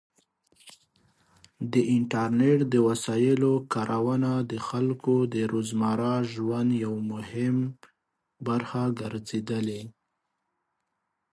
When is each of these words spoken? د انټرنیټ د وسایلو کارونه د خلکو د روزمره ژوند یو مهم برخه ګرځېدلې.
د 1.71 1.73
انټرنیټ 1.95 2.59
د 2.73 2.75
وسایلو 2.87 3.53
کارونه 3.73 4.31
د 4.51 4.53
خلکو 4.67 5.15
د 5.33 5.35
روزمره 5.53 6.13
ژوند 6.33 6.69
یو 6.85 6.93
مهم 7.11 7.55
برخه 8.47 8.83
ګرځېدلې. 8.99 9.81